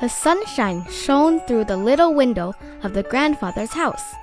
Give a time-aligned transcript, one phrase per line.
[0.00, 4.14] The sunshine shone through the little window of the grandfather's house.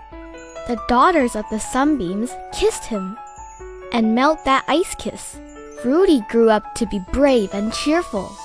[0.68, 3.16] The daughters of the sunbeams kissed him
[3.94, 5.40] and melt that ice kiss.
[5.86, 8.36] Rudy grew up to be brave and cheerful.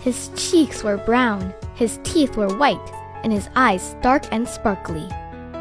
[0.00, 2.92] His cheeks were brown, his teeth were white,
[3.22, 5.08] and his eyes dark and sparkly.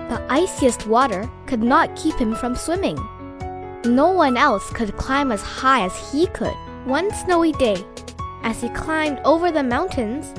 [0.10, 2.98] The iciest water could not keep him from swimming.
[3.86, 6.56] No one else could climb as high as he could.
[6.84, 7.78] One snowy day,
[8.44, 10.34] as he climbed over the mountains,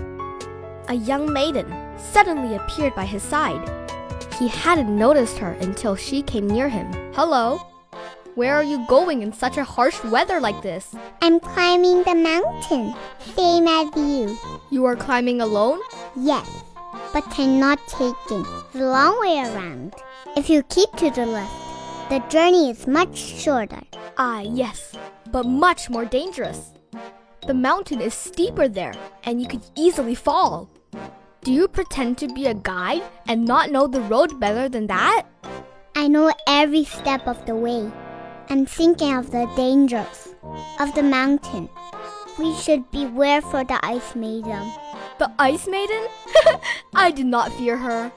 [0.89, 3.69] a young maiden suddenly appeared by his side.
[4.39, 6.93] He hadn't noticed her until she came near him.
[7.15, 7.59] Hello,
[8.35, 10.95] where are you going in such a harsh weather like this?
[11.23, 12.95] I'm climbing the mountain,
[13.37, 14.37] same as you.
[14.71, 15.79] You are climbing alone?
[16.17, 16.49] Yes,
[17.13, 19.95] but I'm not taking the long way around.
[20.37, 23.83] If you keep to the left, the journey is much shorter.
[24.19, 24.93] Ah, yes,
[25.31, 26.73] but much more dangerous.
[27.47, 30.69] The mountain is steeper there, and you could easily fall.
[31.45, 35.27] Do you pretend to be a guide and not know the road better than that?
[35.95, 37.93] I know every step of the way.
[38.49, 40.35] I'm thinking of the dangers
[40.81, 41.69] of the mountain.
[42.39, 44.73] We should beware for the ice maiden.
[45.19, 46.09] The Ice Maiden?
[46.95, 48.11] I did not fear her.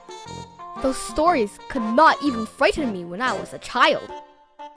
[0.81, 4.09] Those stories could not even frighten me when I was a child.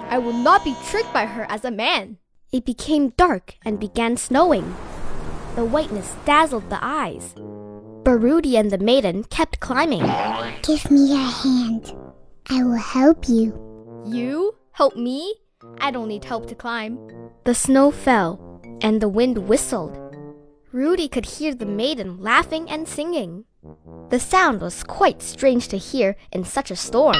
[0.01, 2.19] I will not be tricked by her as a man.
[2.51, 4.75] It became dark and began snowing.
[5.55, 7.37] The whiteness dazzled the eyes.
[8.17, 10.07] Rudy and the maiden kept climbing.
[10.63, 11.93] Give me your hand.
[12.49, 13.55] I will help you.
[14.07, 14.57] You?
[14.73, 15.35] Help me?
[15.79, 16.99] I don't need help to climb.
[17.45, 19.99] The snow fell, and the wind whistled.
[20.73, 23.45] Rudy could hear the maiden laughing and singing.
[24.11, 27.17] The sound was quite strange to hear in such a storm.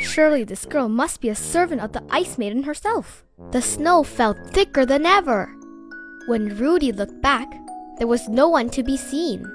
[0.00, 3.24] Surely this girl must be a servant of the Ice Maiden herself.
[3.52, 5.54] The snow fell thicker than ever.
[6.26, 7.48] When Rudy looked back,
[7.98, 9.46] there was no one to be seen.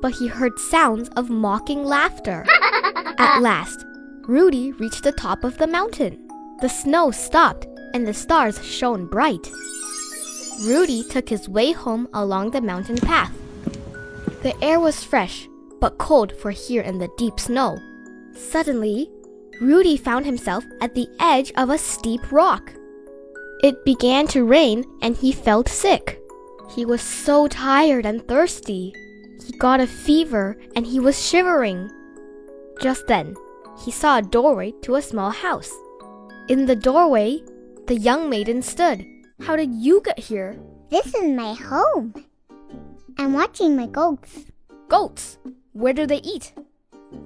[0.00, 2.44] But he heard sounds of mocking laughter.
[3.18, 3.84] At last,
[4.26, 6.28] Rudy reached the top of the mountain.
[6.60, 9.50] The snow stopped and the stars shone bright.
[10.64, 13.32] Rudy took his way home along the mountain path.
[14.42, 15.48] The air was fresh,
[15.80, 17.78] but cold for here in the deep snow.
[18.34, 19.10] Suddenly,
[19.60, 22.72] Rudy found himself at the edge of a steep rock.
[23.62, 26.20] It began to rain and he felt sick.
[26.70, 28.94] He was so tired and thirsty.
[29.44, 31.90] He got a fever and he was shivering.
[32.80, 33.34] Just then,
[33.84, 35.72] he saw a doorway to a small house.
[36.48, 37.42] In the doorway,
[37.86, 39.04] the young maiden stood.
[39.40, 40.58] How did you get here?
[40.90, 42.14] This is my home.
[43.18, 44.46] I'm watching my goats.
[44.88, 45.38] Goats.
[45.72, 46.52] Where do they eat?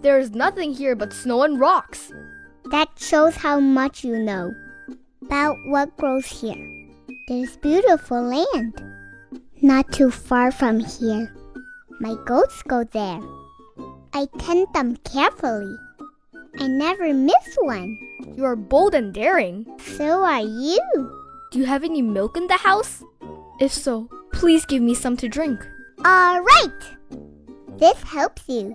[0.00, 2.12] There is nothing here but snow and rocks.
[2.71, 4.53] That shows how much you know
[5.22, 6.66] about what grows here.
[7.28, 8.82] There's beautiful land.
[9.62, 11.32] Not too far from here.
[12.00, 13.20] My goats go there.
[14.14, 15.76] I tend them carefully.
[16.58, 17.98] I never miss one.
[18.34, 19.66] You are bold and daring.
[19.78, 20.80] So are you.
[21.52, 23.04] Do you have any milk in the house?
[23.60, 25.60] If so, please give me some to drink.
[26.02, 26.80] All right.
[27.76, 28.74] This helps you.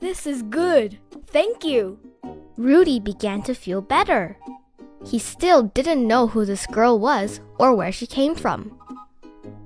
[0.00, 0.98] This is good.
[1.28, 1.98] Thank you.
[2.58, 4.36] Rudy began to feel better.
[5.06, 8.78] He still didn't know who this girl was or where she came from.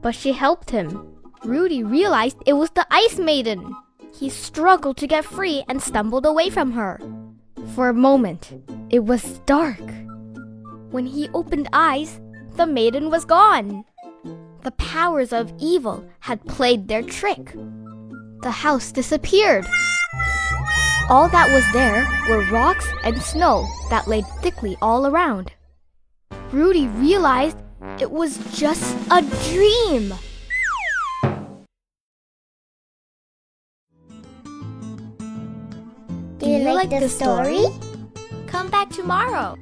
[0.02, 1.11] But she helped him.
[1.44, 3.74] Rudy realized it was the Ice Maiden.
[4.14, 7.00] He struggled to get free and stumbled away from her.
[7.74, 8.52] For a moment,
[8.90, 9.82] it was dark.
[10.92, 12.20] When he opened eyes,
[12.56, 13.84] the maiden was gone.
[14.62, 17.56] The powers of evil had played their trick.
[18.42, 19.66] The house disappeared.
[21.10, 25.50] All that was there were rocks and snow that lay thickly all around.
[26.52, 27.58] Rudy realized
[27.98, 30.14] it was just a dream.
[36.82, 37.62] Like, the story?
[38.48, 39.56] Come back tomorrow.